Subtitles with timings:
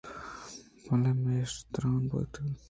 [0.85, 2.35] بلے میش درنہ یتک